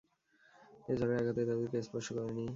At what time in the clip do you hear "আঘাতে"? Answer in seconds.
1.21-1.41